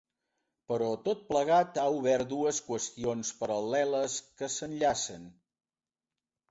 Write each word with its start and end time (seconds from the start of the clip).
Però 0.71 0.87
tot 1.07 1.21
plegat 1.27 1.77
ha 1.81 1.85
obert 1.99 2.31
dues 2.33 2.63
qüestions 2.71 3.33
paral·leles 3.43 4.19
que 4.41 4.53
s’enllacen. 4.59 5.33